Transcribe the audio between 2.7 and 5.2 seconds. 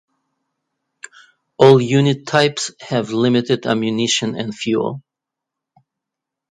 have limited ammunition and fuel.